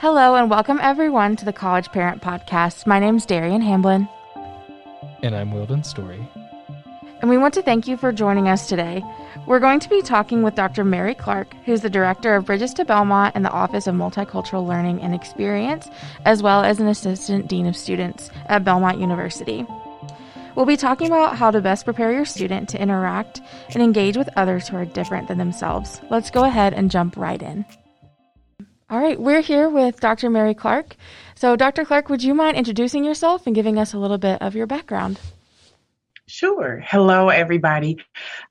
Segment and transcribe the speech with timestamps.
[0.00, 2.86] Hello, and welcome everyone to the College Parent Podcast.
[2.86, 4.08] My name's Derian Hamblin.
[5.22, 6.26] And I'm Wilden Story.
[7.20, 9.04] And we want to thank you for joining us today.
[9.46, 10.84] We're going to be talking with Dr.
[10.84, 15.02] Mary Clark, who's the director of Bridges to Belmont and the Office of Multicultural Learning
[15.02, 15.90] and Experience,
[16.24, 19.66] as well as an assistant dean of students at Belmont University.
[20.54, 23.42] We'll be talking about how to best prepare your student to interact
[23.74, 26.00] and engage with others who are different than themselves.
[26.08, 27.66] Let's go ahead and jump right in.
[28.90, 30.30] All right, we're here with Dr.
[30.30, 30.96] Mary Clark.
[31.36, 31.84] So, Dr.
[31.84, 35.20] Clark, would you mind introducing yourself and giving us a little bit of your background?
[36.26, 36.82] Sure.
[36.84, 37.98] Hello, everybody.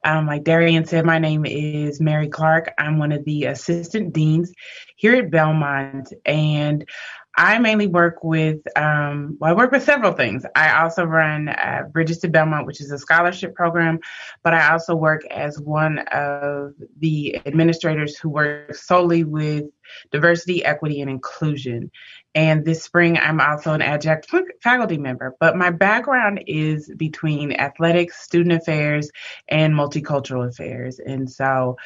[0.03, 2.73] Um, like Derian said, my name is Mary Clark.
[2.77, 4.53] I'm one of the assistant deans
[4.95, 6.87] here at Belmont, and
[7.35, 10.45] I mainly work with, um, well, I work with several things.
[10.55, 13.99] I also run uh, Bridges to Belmont, which is a scholarship program,
[14.43, 19.65] but I also work as one of the administrators who work solely with
[20.11, 21.91] diversity, equity, and inclusion.
[22.35, 25.35] And this spring, I'm also an adjunct faculty member.
[25.39, 29.09] But my background is between athletics, student affairs,
[29.47, 30.99] and multicultural affairs.
[30.99, 31.77] And so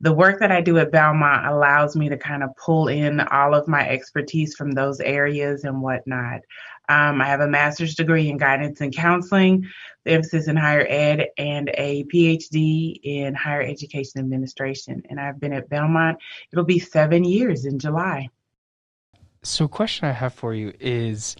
[0.00, 3.54] the work that I do at Belmont allows me to kind of pull in all
[3.54, 6.42] of my expertise from those areas and whatnot.
[6.88, 9.66] Um, I have a master's degree in guidance and counseling,
[10.04, 15.02] the emphasis in higher ed, and a PhD in higher education administration.
[15.08, 16.18] And I've been at Belmont,
[16.52, 18.28] it'll be seven years in July.
[19.46, 21.36] So, question I have for you is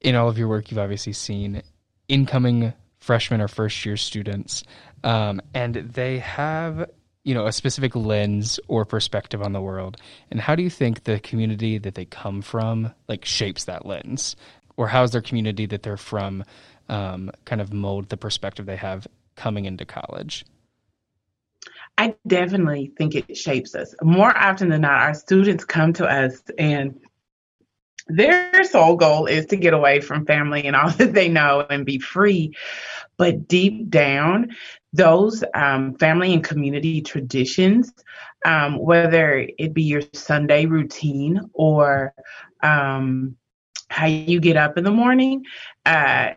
[0.00, 1.62] in all of your work, you've obviously seen
[2.08, 4.64] incoming freshmen or first year students,
[5.04, 6.88] um, and they have
[7.22, 9.98] you know a specific lens or perspective on the world.
[10.30, 14.34] And how do you think the community that they come from like shapes that lens?
[14.78, 16.42] Or how is their community that they're from
[16.88, 20.46] um, kind of mold the perspective they have coming into college?
[21.98, 23.94] I definitely think it shapes us.
[24.02, 26.98] More often than not our students come to us and
[28.12, 31.86] their sole goal is to get away from family and all that they know and
[31.86, 32.52] be free
[33.16, 34.48] but deep down
[34.92, 37.92] those um, family and community traditions,
[38.44, 42.14] um, whether it be your Sunday routine or
[42.62, 43.36] um,
[43.88, 45.44] how you get up in the morning,
[45.86, 46.30] uh,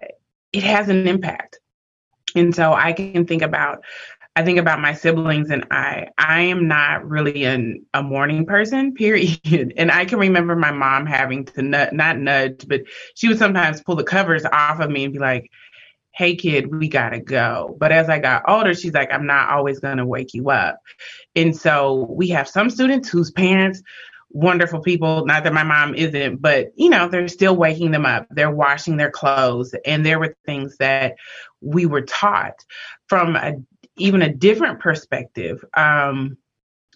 [0.52, 1.60] it has an impact.
[2.36, 3.84] And so I can think about,
[4.36, 6.08] I think about my siblings and I.
[6.18, 9.74] I am not really an, a morning person, period.
[9.78, 12.82] And I can remember my mom having to not nudge, but
[13.16, 15.52] she would sometimes pull the covers off of me and be like,
[16.16, 17.76] hey kid, we gotta go.
[17.80, 20.80] But as I got older, she's like, I'm not always gonna wake you up.
[21.36, 23.82] And so we have some students whose parents,
[24.30, 28.28] wonderful people, not that my mom isn't, but you know, they're still waking them up.
[28.30, 29.74] They're washing their clothes.
[29.86, 31.16] And there were things that
[31.62, 32.64] we were taught
[33.08, 33.56] from a,
[33.98, 35.64] even a different perspective.
[35.74, 36.38] Um,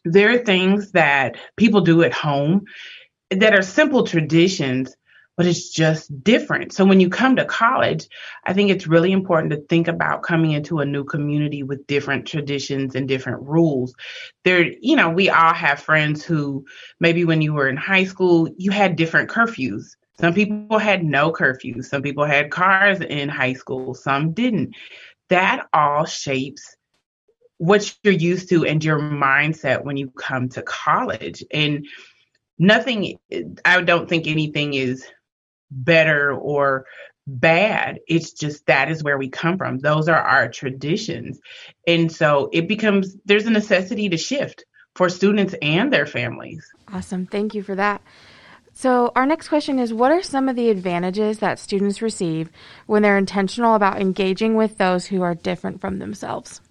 [0.06, 2.66] there are things that people do at home
[3.32, 4.96] that are simple traditions
[5.38, 6.74] but it's just different.
[6.74, 8.10] So when you come to college,
[8.44, 12.26] I think it's really important to think about coming into a new community with different
[12.26, 13.94] traditions and different rules.
[14.44, 16.66] There, you know, we all have friends who
[17.00, 19.96] maybe when you were in high school, you had different curfews.
[20.20, 21.86] Some people had no curfews.
[21.86, 23.94] Some people had cars in high school.
[23.94, 24.74] Some didn't.
[25.30, 26.77] That all shapes
[27.58, 31.44] what you're used to and your mindset when you come to college.
[31.52, 31.88] And
[32.60, 33.18] nothing,
[33.66, 35.06] I don't think anything is
[35.72, 36.86] better or
[37.26, 38.00] bad.
[38.08, 39.80] It's just that is where we come from.
[39.80, 41.40] Those are our traditions.
[41.86, 44.64] And so it becomes there's a necessity to shift
[44.96, 46.66] for students and their families.
[46.92, 47.26] Awesome.
[47.26, 48.02] Thank you for that.
[48.74, 52.52] So, our next question is What are some of the advantages that students receive
[52.86, 56.62] when they're intentional about engaging with those who are different from themselves?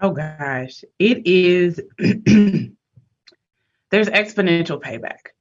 [0.00, 0.84] Oh, gosh.
[0.98, 2.70] It is, there's
[4.08, 5.32] exponential payback.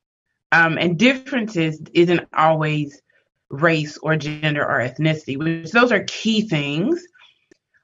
[0.51, 3.01] Um, and differences isn't always
[3.49, 7.03] race or gender or ethnicity, which those are key things.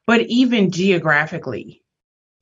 [0.07, 1.83] But even geographically,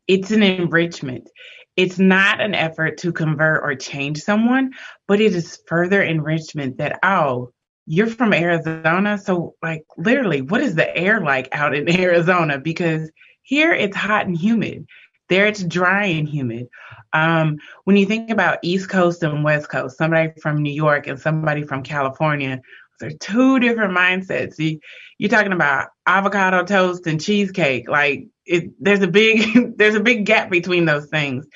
[0.07, 1.29] it's an enrichment.
[1.75, 4.71] It's not an effort to convert or change someone,
[5.07, 7.51] but it is further enrichment that, oh,
[7.85, 9.17] you're from Arizona.
[9.17, 12.59] So, like, literally, what is the air like out in Arizona?
[12.59, 13.09] Because
[13.49, 14.85] here it's hot and humid.
[15.27, 16.67] There it's dry and humid.
[17.13, 21.19] Um, when you think about East Coast and West Coast, somebody from New York and
[21.19, 22.61] somebody from California,
[22.99, 24.59] they're two different mindsets.
[24.59, 24.79] You,
[25.17, 27.89] you're talking about avocado toast and cheesecake.
[27.89, 31.47] Like it, there's a big there's a big gap between those things,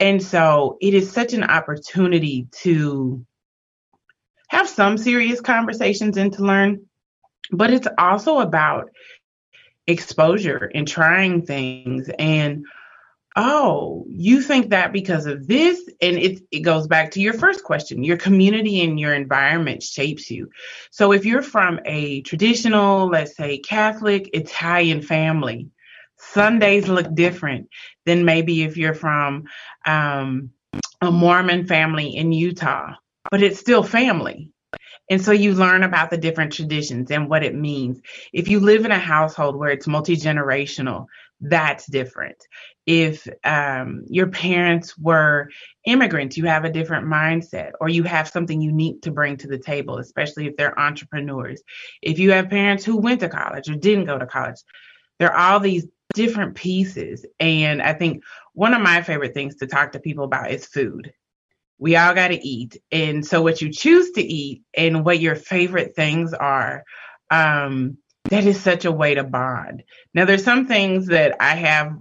[0.00, 3.24] and so it is such an opportunity to
[4.48, 6.84] have some serious conversations and to learn.
[7.52, 8.90] But it's also about
[9.88, 12.64] exposure and trying things and
[13.38, 15.88] oh, you think that because of this?
[16.02, 18.02] And it, it goes back to your first question.
[18.02, 20.50] Your community and your environment shapes you.
[20.90, 25.70] So if you're from a traditional, let's say Catholic Italian family,
[26.16, 27.68] Sundays look different
[28.06, 29.44] than maybe if you're from
[29.86, 30.50] um,
[31.00, 32.94] a Mormon family in Utah,
[33.30, 34.50] but it's still family.
[35.10, 38.00] And so you learn about the different traditions and what it means.
[38.32, 41.06] If you live in a household where it's multi generational,
[41.40, 42.36] that's different.
[42.86, 45.50] If um, your parents were
[45.86, 49.58] immigrants, you have a different mindset or you have something unique to bring to the
[49.58, 51.62] table, especially if they're entrepreneurs.
[52.02, 54.60] If you have parents who went to college or didn't go to college,
[55.18, 57.24] there are all these different pieces.
[57.38, 58.24] And I think
[58.54, 61.12] one of my favorite things to talk to people about is food.
[61.78, 62.76] We all got to eat.
[62.90, 66.84] And so, what you choose to eat and what your favorite things are,
[67.30, 67.98] um,
[68.30, 69.84] that is such a way to bond.
[70.12, 71.96] Now, there's some things that I have,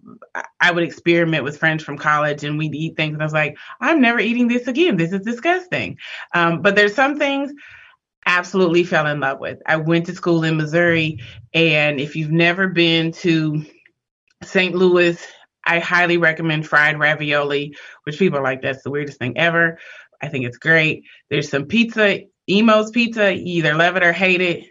[0.60, 3.58] I would experiment with friends from college and we'd eat things, and I was like,
[3.80, 4.98] I'm never eating this again.
[4.98, 5.98] This is disgusting.
[6.34, 7.54] Um, but there's some things
[8.26, 9.60] absolutely fell in love with.
[9.66, 11.20] I went to school in Missouri,
[11.54, 13.66] and if you've never been to
[14.44, 14.76] St.
[14.76, 15.18] Louis,
[15.68, 19.78] I highly recommend fried ravioli, which people are like, that's the weirdest thing ever.
[20.22, 21.04] I think it's great.
[21.30, 23.34] There's some pizza, Imo's Pizza.
[23.34, 24.66] You either love it or hate it.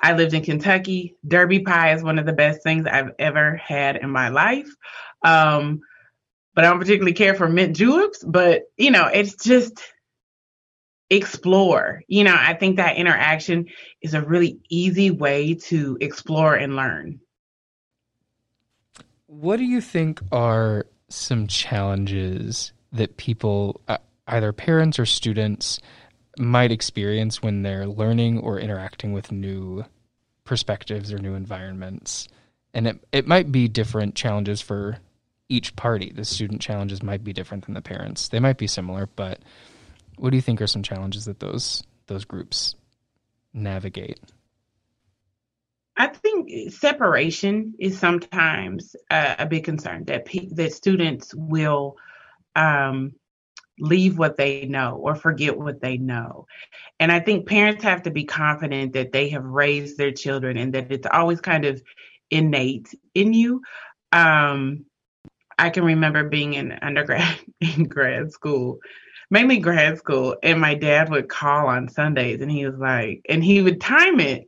[0.00, 1.16] I lived in Kentucky.
[1.26, 4.68] Derby pie is one of the best things I've ever had in my life.
[5.24, 5.80] Um,
[6.54, 8.22] but I don't particularly care for mint juleps.
[8.22, 9.80] But you know, it's just
[11.08, 12.02] explore.
[12.08, 13.66] You know, I think that interaction
[14.02, 17.20] is a really easy way to explore and learn.
[19.26, 25.80] What do you think are some challenges that people, uh, either parents or students,
[26.38, 29.84] might experience when they're learning or interacting with new
[30.44, 32.28] perspectives or new environments?
[32.72, 34.98] And it, it might be different challenges for
[35.48, 36.12] each party.
[36.14, 38.28] The student challenges might be different than the parents.
[38.28, 39.40] They might be similar, but
[40.16, 42.74] what do you think are some challenges that those those groups
[43.52, 44.20] navigate?
[45.96, 51.96] I think separation is sometimes a, a big concern that pe- that students will
[52.54, 53.12] um,
[53.78, 56.46] leave what they know or forget what they know.
[57.00, 60.74] And I think parents have to be confident that they have raised their children and
[60.74, 61.82] that it's always kind of
[62.30, 63.62] innate in you.
[64.12, 64.86] Um,
[65.58, 68.78] I can remember being in undergrad in grad school,
[69.30, 73.42] mainly grad school, and my dad would call on Sundays and he was like, and
[73.42, 74.46] he would time it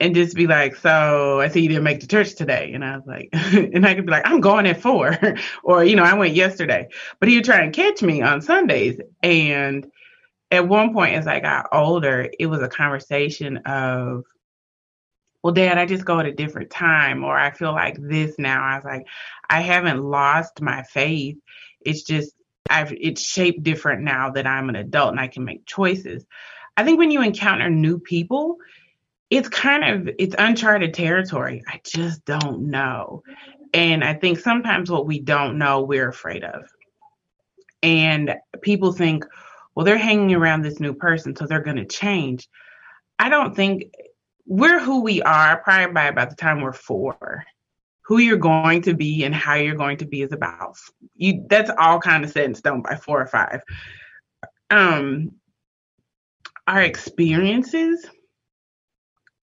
[0.00, 2.72] and just be like, so I see you didn't make the church today.
[2.72, 5.18] And I was like, and I could be like, I'm going at four,
[5.64, 6.88] or, you know, I went yesterday.
[7.18, 9.00] But he would try and catch me on Sundays.
[9.22, 9.90] And
[10.50, 14.24] at one point, as I got older, it was a conversation of,
[15.42, 18.62] well, dad, I just go at a different time, or I feel like this now.
[18.62, 19.06] I was like,
[19.48, 21.38] I haven't lost my faith.
[21.80, 22.34] It's just,
[22.70, 26.24] I've, it's shaped different now that I'm an adult and I can make choices.
[26.76, 28.58] I think when you encounter new people,
[29.30, 31.62] it's kind of it's uncharted territory.
[31.66, 33.22] I just don't know.
[33.74, 36.64] And I think sometimes what we don't know, we're afraid of.
[37.82, 39.24] And people think,
[39.74, 42.48] well, they're hanging around this new person, so they're going to change.
[43.18, 43.92] I don't think
[44.46, 47.44] we're who we are probably by about the time we're four.
[48.06, 50.78] Who you're going to be and how you're going to be is about
[51.14, 51.44] you.
[51.50, 53.60] That's all kind of set in stone by four or five.
[54.70, 55.32] Um,
[56.66, 58.06] our experiences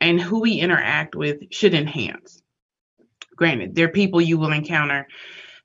[0.01, 2.41] and who we interact with should enhance.
[3.35, 5.07] Granted, there are people you will encounter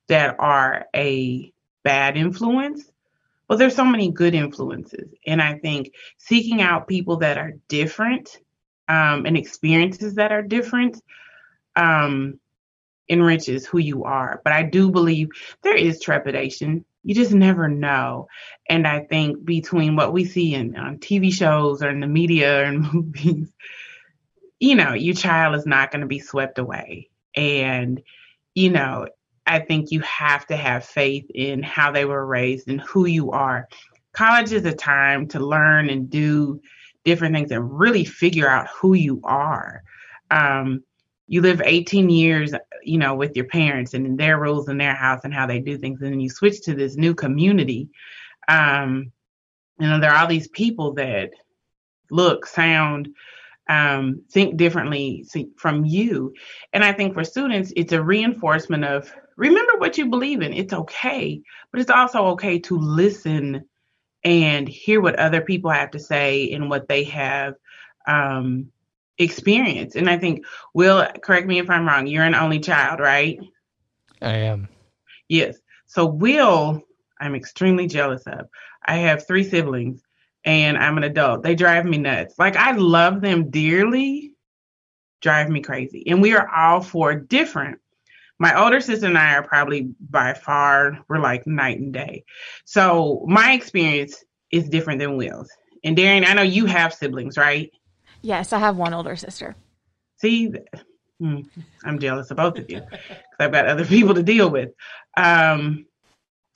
[0.07, 2.89] that are a bad influence,
[3.47, 5.13] but there's so many good influences.
[5.25, 8.37] And I think seeking out people that are different
[8.87, 11.01] um, and experiences that are different
[11.75, 12.39] um,
[13.09, 14.41] enriches who you are.
[14.43, 15.29] But I do believe
[15.61, 16.85] there is trepidation.
[17.03, 18.27] You just never know.
[18.69, 22.65] And I think between what we see in on TV shows or in the media
[22.65, 23.51] and movies,
[24.61, 27.09] you know, your child is not going to be swept away.
[27.35, 27.99] And,
[28.53, 29.07] you know,
[29.47, 33.31] I think you have to have faith in how they were raised and who you
[33.31, 33.67] are.
[34.13, 36.61] College is a time to learn and do
[37.03, 39.81] different things and really figure out who you are.
[40.29, 40.83] Um,
[41.27, 42.53] you live 18 years,
[42.83, 45.75] you know, with your parents and their rules in their house and how they do
[45.75, 47.89] things, and then you switch to this new community.
[48.47, 49.11] Um,
[49.79, 51.31] you know, there are all these people that
[52.11, 53.09] look, sound,
[53.71, 55.25] um, think differently
[55.55, 56.33] from you.
[56.73, 60.51] And I think for students, it's a reinforcement of remember what you believe in.
[60.51, 63.63] It's okay, but it's also okay to listen
[64.25, 67.53] and hear what other people have to say and what they have
[68.07, 68.67] um,
[69.17, 69.95] experienced.
[69.95, 73.39] And I think, Will, correct me if I'm wrong, you're an only child, right?
[74.21, 74.67] I am.
[75.29, 75.57] Yes.
[75.87, 76.81] So Will,
[77.21, 78.47] I'm extremely jealous of.
[78.85, 80.01] I have three siblings
[80.43, 81.43] and I'm an adult.
[81.43, 82.35] They drive me nuts.
[82.37, 84.33] Like I love them dearly,
[85.21, 86.03] drive me crazy.
[86.07, 87.79] And we are all four different.
[88.39, 92.23] My older sister and I are probably by far, we're like night and day.
[92.65, 95.49] So my experience is different than Will's.
[95.83, 97.71] And Derian, I know you have siblings, right?
[98.21, 99.55] Yes, I have one older sister.
[100.17, 100.53] See,
[101.19, 101.41] hmm,
[101.83, 104.69] I'm jealous of both of you because I've got other people to deal with.
[105.17, 105.85] Um,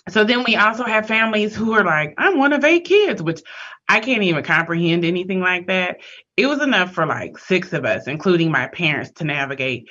[0.09, 3.41] so then we also have families who are like, I'm one of eight kids, which
[3.87, 5.97] I can't even comprehend anything like that.
[6.37, 9.87] It was enough for like six of us, including my parents, to navigate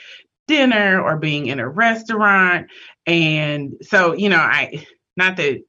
[0.49, 2.71] dinner or being in a restaurant.
[3.07, 4.87] And so, you know, I,
[5.17, 5.61] not that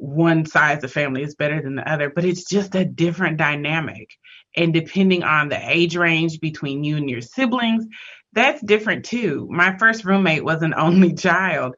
[0.00, 4.10] one size of family is better than the other, but it's just a different dynamic.
[4.56, 7.86] And depending on the age range between you and your siblings,
[8.32, 9.46] that's different too.
[9.50, 11.74] My first roommate was an only child,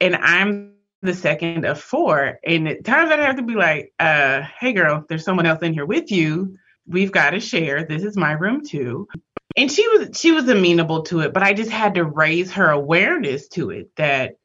[0.00, 2.38] and I'm the second of four.
[2.44, 5.72] And at times I'd have to be like, uh, hey girl, there's someone else in
[5.72, 6.56] here with you.
[6.86, 7.84] We've got to share.
[7.84, 9.08] This is my room too.
[9.56, 12.70] And she was she was amenable to it, but I just had to raise her
[12.70, 14.36] awareness to it that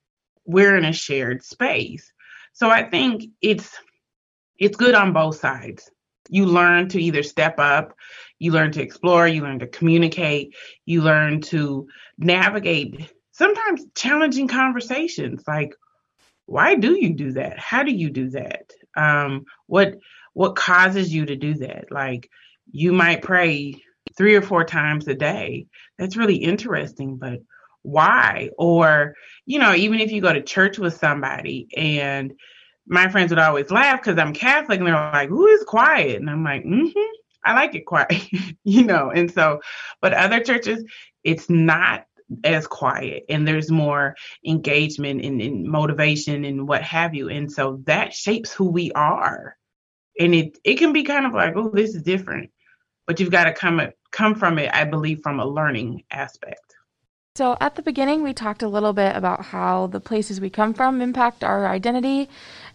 [0.46, 2.12] we're in a shared space.
[2.54, 3.70] So I think it's
[4.58, 5.90] it's good on both sides.
[6.30, 7.96] You learn to either step up,
[8.40, 15.44] you learn to explore, you learn to communicate, you learn to navigate sometimes challenging conversations
[15.46, 15.76] like
[16.46, 17.60] why do you do that?
[17.60, 18.72] How do you do that?
[18.96, 20.00] Um, what
[20.34, 21.86] what causes you to do that?
[21.92, 22.30] Like
[22.72, 23.82] you might pray
[24.18, 25.68] three or four times a day.
[25.98, 27.40] That's really interesting, but
[27.82, 28.50] why?
[28.58, 32.34] Or, you know, even if you go to church with somebody and
[32.88, 36.18] my friends would always laugh because I'm Catholic and they're like, who is quiet?
[36.18, 37.00] And I'm like, mm-hmm,
[37.44, 38.24] I like it quiet,
[38.64, 39.12] you know.
[39.12, 39.62] And so,
[40.02, 40.84] but other churches,
[41.24, 42.06] it's not
[42.44, 44.15] as quiet and there's more
[44.46, 47.29] engagement and, and motivation and what have you.
[47.29, 49.55] And so that shapes who we are.
[50.20, 52.51] And it, it can be kind of like, oh, this is different.
[53.05, 56.62] But you've got to come come from it, I believe, from a learning aspect.
[57.36, 60.74] So, at the beginning, we talked a little bit about how the places we come
[60.74, 62.29] from impact our identity.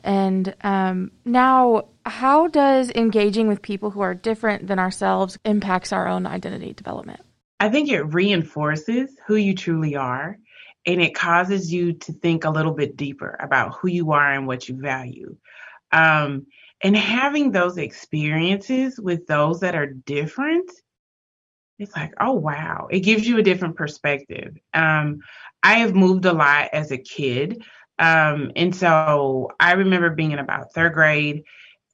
[0.04, 6.06] And um, now, how does engaging with people who are different than ourselves impacts our
[6.06, 7.22] own identity development?
[7.60, 10.38] I think it reinforces who you truly are
[10.86, 14.46] and it causes you to think a little bit deeper about who you are and
[14.46, 15.36] what you value.
[15.92, 16.46] Um,
[16.82, 20.70] and having those experiences with those that are different,
[21.78, 24.56] it's like, oh, wow, it gives you a different perspective.
[24.72, 25.20] Um,
[25.62, 27.62] I have moved a lot as a kid.
[27.98, 31.44] Um, and so I remember being in about third grade,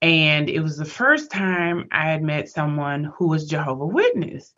[0.01, 4.53] and it was the first time I had met someone who was Jehovah Witness.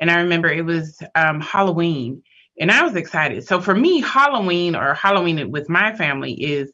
[0.00, 2.22] And I remember it was um, Halloween,
[2.58, 3.46] and I was excited.
[3.46, 6.72] So for me, Halloween or Halloween with my family is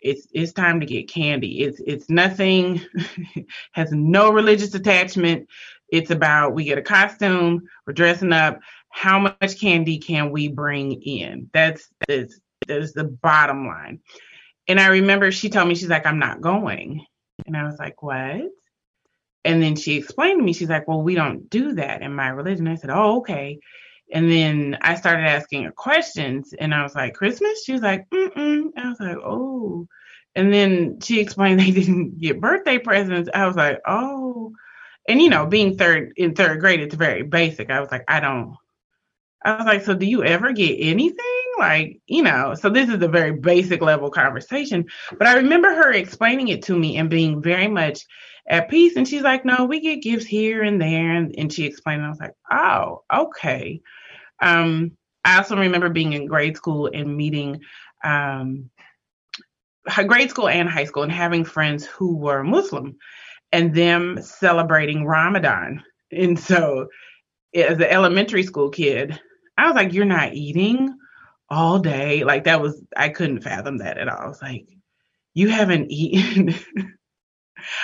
[0.00, 1.60] it's it's time to get candy.
[1.60, 2.80] It's it's nothing,
[3.72, 5.48] has no religious attachment.
[5.90, 8.58] It's about we get a costume, we're dressing up.
[8.88, 11.48] How much candy can we bring in?
[11.52, 14.00] That's that's that's the bottom line.
[14.68, 17.04] And I remember she told me she's like, I'm not going.
[17.46, 18.42] And I was like, what?
[19.44, 22.28] And then she explained to me, she's like, well, we don't do that in my
[22.28, 22.68] religion.
[22.68, 23.58] I said, oh, okay.
[24.12, 27.64] And then I started asking her questions and I was like, Christmas?
[27.64, 28.68] She was like, mm-mm.
[28.76, 29.88] I was like, oh.
[30.34, 33.30] And then she explained they didn't get birthday presents.
[33.32, 34.52] I was like, oh.
[35.08, 37.70] And you know, being third in third grade, it's very basic.
[37.70, 38.56] I was like, I don't.
[39.44, 41.18] I was like, so do you ever get anything?
[41.58, 44.86] Like, you know, so this is a very basic level conversation.
[45.18, 48.06] But I remember her explaining it to me and being very much
[48.48, 48.96] at peace.
[48.96, 51.14] And she's like, no, we get gifts here and there.
[51.14, 53.80] And, and she explained, I was like, oh, okay.
[54.40, 54.92] Um,
[55.24, 57.60] I also remember being in grade school and meeting
[58.04, 58.70] um,
[60.06, 62.96] grade school and high school and having friends who were Muslim
[63.52, 65.82] and them celebrating Ramadan.
[66.10, 66.88] And so,
[67.54, 69.18] as an elementary school kid,
[69.56, 70.96] I was like, You're not eating
[71.48, 72.24] all day.
[72.24, 74.18] Like, that was, I couldn't fathom that at all.
[74.18, 74.66] I was like,
[75.34, 76.54] You haven't eaten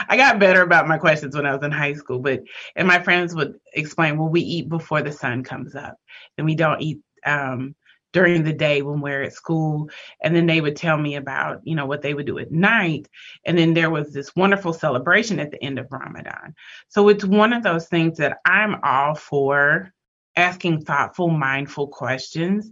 [0.08, 2.42] I got better about my questions when I was in high school, but
[2.76, 5.96] and my friends would explain, well, we eat before the sun comes up,
[6.36, 7.74] and we don't eat um,
[8.12, 9.88] during the day when we're at school.
[10.22, 13.08] And then they would tell me about, you know, what they would do at night.
[13.44, 16.54] And then there was this wonderful celebration at the end of Ramadan.
[16.88, 19.92] So it's one of those things that I'm all for
[20.36, 22.70] asking thoughtful, mindful questions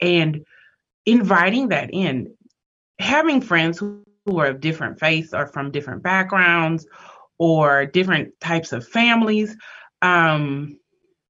[0.00, 0.44] and
[1.06, 2.34] inviting that in.
[2.98, 6.86] Having friends who who are of different faiths or from different backgrounds
[7.38, 9.56] or different types of families.
[10.02, 10.78] Um,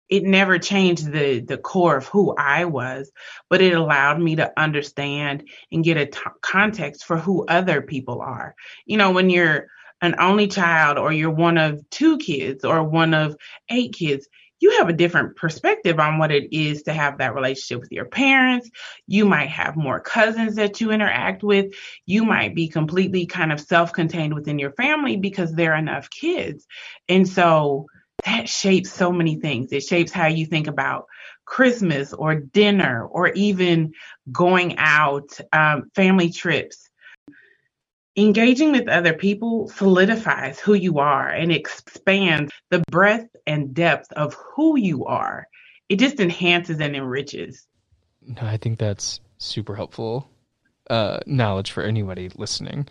[0.08, 3.10] it never changed the the core of who I was,
[3.50, 8.20] but it allowed me to understand and get a t- context for who other people
[8.20, 8.54] are.
[8.86, 9.68] You know, when you're
[10.02, 13.36] an only child or you're one of two kids or one of
[13.70, 14.28] eight kids,
[14.62, 18.04] you have a different perspective on what it is to have that relationship with your
[18.04, 18.70] parents.
[19.08, 21.74] You might have more cousins that you interact with.
[22.06, 26.08] You might be completely kind of self contained within your family because there are enough
[26.10, 26.66] kids.
[27.08, 27.86] And so
[28.24, 29.72] that shapes so many things.
[29.72, 31.06] It shapes how you think about
[31.44, 33.92] Christmas or dinner or even
[34.30, 36.88] going out, um, family trips.
[38.16, 44.34] Engaging with other people solidifies who you are and expands the breadth and depth of
[44.34, 45.46] who you are.
[45.88, 47.66] It just enhances and enriches.
[48.20, 50.28] No, I think that's super helpful
[50.90, 52.86] uh, knowledge for anybody listening.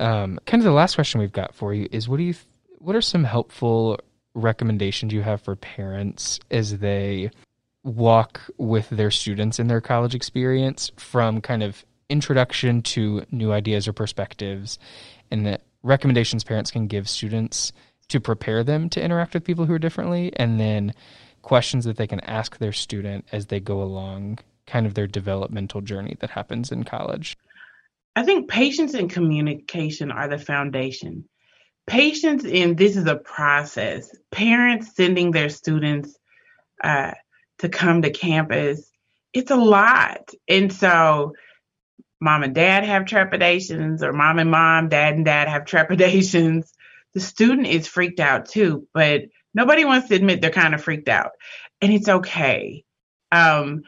[0.00, 2.34] Um, kind of the last question we've got for you is: What do you?
[2.78, 4.00] What are some helpful
[4.34, 7.30] recommendations you have for parents as they
[7.84, 13.88] walk with their students in their college experience from kind of introduction to new ideas
[13.88, 14.78] or perspectives
[15.30, 17.72] and the recommendations parents can give students
[18.08, 20.92] to prepare them to interact with people who are differently and then
[21.42, 25.80] questions that they can ask their student as they go along kind of their developmental
[25.80, 27.36] journey that happens in college
[28.14, 31.24] i think patience and communication are the foundation
[31.86, 34.14] patience in this is a process.
[34.30, 36.16] Parents sending their students
[36.82, 37.12] uh,
[37.58, 38.90] to come to campus,
[39.32, 40.30] it's a lot.
[40.48, 41.34] And so
[42.22, 46.72] mom and dad have trepidations, or mom and mom, dad and dad have trepidations.
[47.14, 51.08] The student is freaked out too, but nobody wants to admit they're kind of freaked
[51.08, 51.32] out.
[51.80, 52.84] And it's okay.
[53.32, 53.82] Um,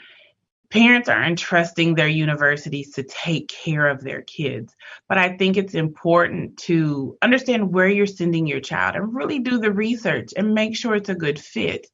[0.69, 4.75] parents are entrusting their universities to take care of their kids.
[5.09, 9.59] But I think it's important to understand where you're sending your child and really do
[9.59, 11.87] the research and make sure it's a good fit.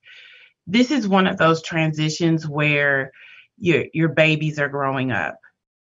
[0.66, 3.12] This is one of those transitions where
[3.58, 5.39] your your babies are growing up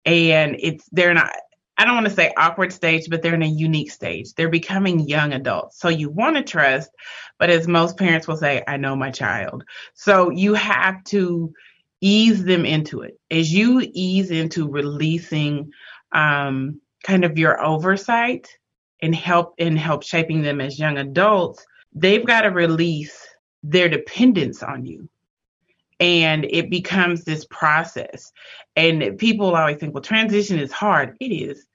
[0.06, 1.32] and it's they're not
[1.78, 4.36] I don't want to say awkward stage, but they're in a unique stage.
[4.36, 5.80] They're becoming young adults.
[5.80, 6.92] So you want to trust,
[7.40, 9.64] but as most parents will say, I know my child.
[9.96, 11.52] So you have to
[12.00, 13.20] ease them into it.
[13.32, 15.72] As you ease into releasing
[16.12, 18.48] um, kind of your oversight
[19.02, 23.28] and help and help shaping them as young adults, they've got to release
[23.64, 25.10] their dependence on you.
[26.02, 28.34] And it becomes this process.
[28.76, 31.16] And people always think, well, transition is hard.
[31.22, 31.66] It is.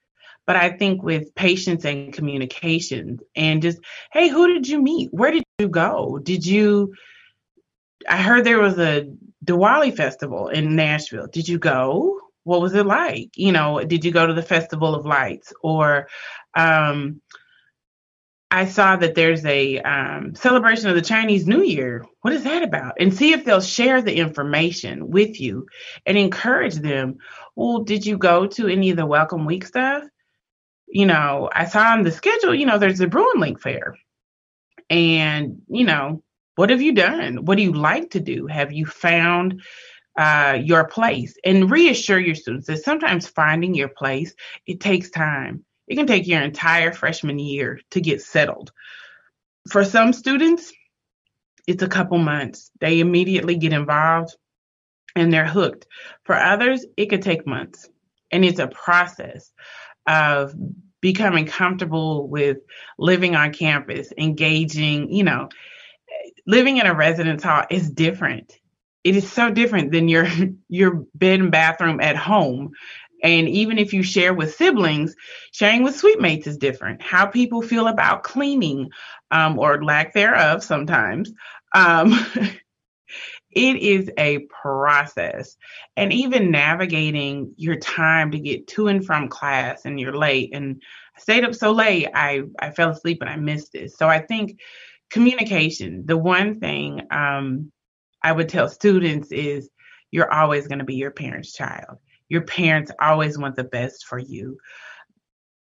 [0.47, 3.79] But I think with patience and communication and just,
[4.13, 5.09] hey, who did you meet?
[5.13, 6.19] Where did you go?
[6.19, 6.95] Did you
[8.09, 9.11] I heard there was a
[9.45, 11.27] Diwali festival in Nashville.
[11.27, 12.21] Did you go?
[12.45, 13.31] What was it like?
[13.37, 15.53] You know, did you go to the Festival of Lights?
[15.63, 16.09] Or
[16.55, 17.21] um,
[18.57, 22.07] I saw that there's a um, celebration of the Chinese New Year.
[22.23, 22.95] What is that about?
[22.99, 25.67] And see if they'll share the information with you
[26.07, 27.19] and encourage them.
[27.55, 30.05] Well, did you go to any of the Welcome Week stuff?
[30.89, 33.95] You know, I saw on the schedule, you know, there's the Bruin Link Fair.
[34.89, 36.23] And, you know,
[36.55, 37.45] what have you done?
[37.45, 38.47] What do you like to do?
[38.47, 39.61] Have you found
[40.19, 41.37] uh, your place?
[41.45, 45.67] And reassure your students that sometimes finding your place, it takes time.
[45.87, 48.73] It can take your entire freshman year to get settled.
[49.71, 50.73] For some students,
[51.67, 52.71] it's a couple months.
[52.81, 54.37] They immediately get involved
[55.15, 55.87] and they're hooked.
[56.25, 57.89] For others, it could take months.
[58.31, 59.53] And it's a process
[60.07, 60.55] of
[61.01, 62.59] becoming comfortable with
[62.99, 65.49] living on campus, engaging, you know,
[66.47, 68.59] living in a residence hall is different.
[69.05, 70.27] It is so different than your
[70.69, 72.73] your bed and bathroom at home.
[73.23, 75.15] And even if you share with siblings,
[75.53, 77.03] sharing with suite mates is different.
[77.03, 78.91] How people feel about cleaning
[79.31, 81.33] um, or lack thereof sometimes.
[81.75, 82.13] Um,
[83.51, 85.57] it is a process.
[85.97, 90.51] And even navigating your time to get to and from class and you're late.
[90.53, 90.83] And
[91.17, 93.97] I stayed up so late, I, I fell asleep and I missed this.
[93.97, 94.61] So I think
[95.11, 96.05] communication.
[96.05, 97.73] The one thing um,
[98.23, 99.71] I would tell students is
[100.11, 101.99] you're always going to be your parent's child.
[102.29, 104.59] Your parents always want the best for you.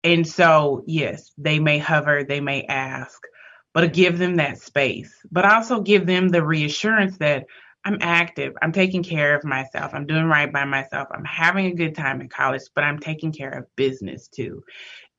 [0.04, 3.20] And so, yes, they may hover, they may ask,
[3.74, 5.14] but give them that space.
[5.32, 7.46] But also give them the reassurance that
[7.84, 11.76] I'm active, I'm taking care of myself, I'm doing right by myself, I'm having a
[11.76, 14.64] good time in college, but I'm taking care of business too.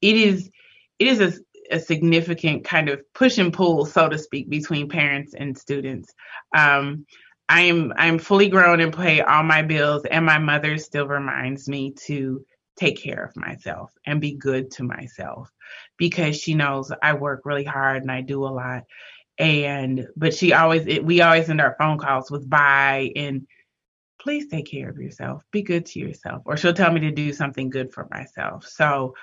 [0.00, 0.50] It is
[0.98, 1.32] it is a
[1.70, 6.14] a significant kind of push and pull, so to speak, between parents and students.
[6.56, 7.06] Um,
[7.48, 11.68] I am I'm fully grown and pay all my bills, and my mother still reminds
[11.68, 12.44] me to
[12.76, 15.50] take care of myself and be good to myself
[15.96, 18.84] because she knows I work really hard and I do a lot.
[19.38, 23.46] And but she always it, we always end our phone calls with bye and
[24.20, 25.42] please take care of yourself.
[25.52, 26.42] Be good to yourself.
[26.46, 28.66] Or she'll tell me to do something good for myself.
[28.66, 29.14] So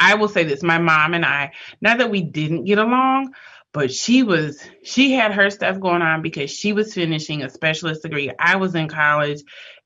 [0.00, 3.34] I will say this my mom and I, not that we didn't get along,
[3.76, 8.00] but she was, she had her stuff going on because she was finishing a specialist
[8.00, 8.32] degree.
[8.38, 9.42] I was in college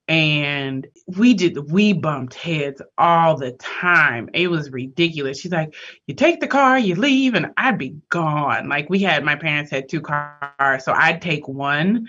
[0.07, 0.87] and
[1.19, 5.73] we did we bumped heads all the time it was ridiculous she's like
[6.09, 9.71] you take the car you leave and i'd be gone like we had my parents
[9.71, 12.09] had two cars so i'd take one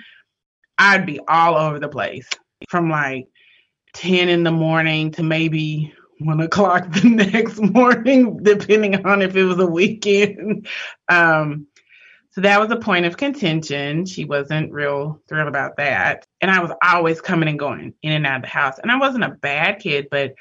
[0.79, 2.27] i'd be all over the place
[2.69, 3.27] from like
[3.93, 5.93] 10 in the morning to maybe
[6.25, 10.67] one o'clock the next morning, depending on if it was a weekend.
[11.09, 11.67] Um,
[12.31, 14.05] so that was a point of contention.
[14.05, 16.25] She wasn't real thrilled about that.
[16.39, 18.79] And I was always coming and going in and out of the house.
[18.79, 20.33] And I wasn't a bad kid, but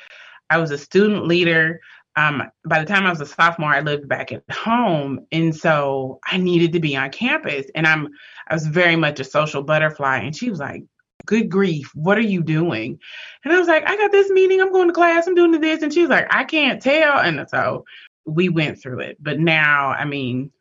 [0.51, 1.81] I was a student leader.
[2.15, 5.27] Um, by the time I was a sophomore, I lived back at home.
[5.33, 7.67] And so I needed to be on campus.
[7.75, 8.09] And I'm
[8.47, 10.19] I was very much a social butterfly.
[10.19, 10.85] And she was like,
[11.27, 13.01] good grief, what are you doing?
[13.45, 15.83] And I was like, I got this meeting, I'm going to class, I'm doing this.
[15.83, 17.19] And she was like, I can't tell.
[17.19, 17.85] And so
[18.27, 19.17] we went through it.
[19.21, 20.53] But now, I mean,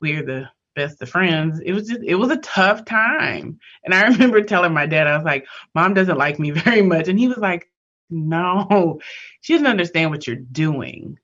[0.00, 0.48] we're the
[0.78, 1.60] best of friends.
[1.60, 3.58] It was just, it was a tough time.
[3.84, 7.08] And I remember telling my dad, I was like, Mom doesn't like me very much.
[7.08, 7.68] And he was like,
[8.10, 9.00] No,
[9.40, 11.18] she doesn't understand what you're doing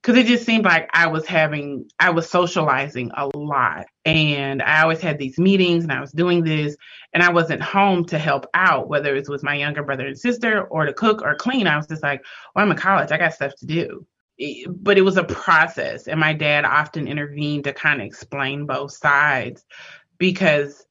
[0.00, 3.86] because it just seemed like I was having, I was socializing a lot.
[4.06, 6.76] And I always had these meetings and I was doing this,
[7.12, 10.18] and I wasn't home to help out, whether it was with my younger brother and
[10.18, 11.66] sister or to cook or clean.
[11.66, 14.06] I was just like, well, I'm in college, I got stuff to do.
[14.68, 16.08] But it was a process.
[16.08, 19.64] And my dad often intervened to kind of explain both sides
[20.18, 20.84] because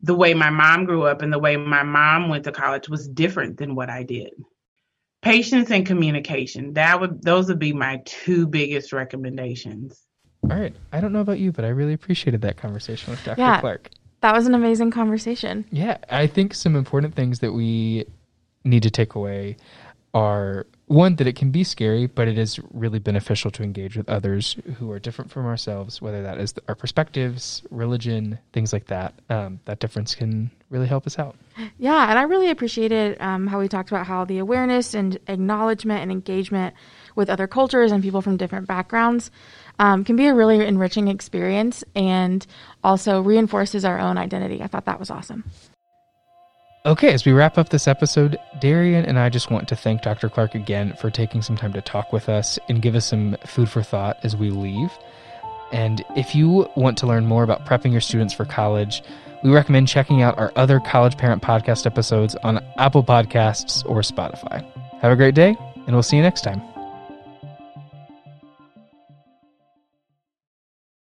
[0.00, 3.08] the way my mom grew up and the way my mom went to college was
[3.08, 4.32] different than what I did.
[5.22, 10.04] Patience and communication that would those would be my two biggest recommendations.
[10.50, 13.40] All right i don't know about you but i really appreciated that conversation with dr
[13.40, 13.88] yeah, clark.
[14.20, 15.64] that was an amazing conversation.
[15.70, 18.04] Yeah i think some important things that we
[18.62, 19.56] need to take away
[20.12, 24.08] are one that it can be scary but it is really beneficial to engage with
[24.08, 29.14] others who are different from ourselves whether that is our perspectives religion things like that.
[29.30, 31.36] Um, that difference can really help us out.
[31.78, 36.02] Yeah and i really appreciated um, how we talked about how the awareness and acknowledgement
[36.02, 36.74] and engagement
[37.14, 39.30] with other cultures and people from different backgrounds
[39.78, 42.46] um, can be a really enriching experience and
[42.82, 44.62] also reinforces our own identity.
[44.62, 45.44] I thought that was awesome
[46.86, 50.28] Okay, as we wrap up this episode, Derian and I just want to thank Dr.
[50.28, 53.70] Clark again for taking some time to talk with us and give us some food
[53.70, 54.90] for thought as we leave.
[55.72, 59.02] And if you want to learn more about prepping your students for college,
[59.42, 64.62] we recommend checking out our other College Parent Podcast episodes on Apple Podcasts or Spotify.
[65.00, 66.60] Have a great day, and we'll see you next time.